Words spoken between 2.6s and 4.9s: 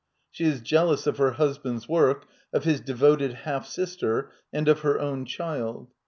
his devoted half sister, and of